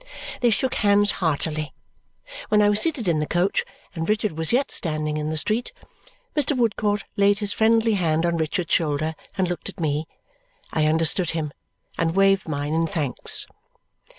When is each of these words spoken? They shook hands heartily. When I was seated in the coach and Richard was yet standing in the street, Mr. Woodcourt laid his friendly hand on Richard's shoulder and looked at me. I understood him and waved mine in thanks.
They 0.39 0.49
shook 0.49 0.73
hands 0.73 1.11
heartily. 1.21 1.73
When 2.49 2.63
I 2.63 2.69
was 2.69 2.81
seated 2.81 3.07
in 3.07 3.19
the 3.19 3.27
coach 3.27 3.63
and 3.93 4.09
Richard 4.09 4.31
was 4.31 4.51
yet 4.51 4.71
standing 4.71 5.17
in 5.17 5.29
the 5.29 5.37
street, 5.37 5.71
Mr. 6.35 6.57
Woodcourt 6.57 7.03
laid 7.17 7.37
his 7.37 7.53
friendly 7.53 7.93
hand 7.93 8.25
on 8.25 8.37
Richard's 8.37 8.73
shoulder 8.73 9.13
and 9.37 9.47
looked 9.47 9.69
at 9.69 9.79
me. 9.79 10.07
I 10.73 10.87
understood 10.87 11.29
him 11.29 11.51
and 11.99 12.15
waved 12.15 12.47
mine 12.47 12.73
in 12.73 12.87
thanks. 12.87 13.45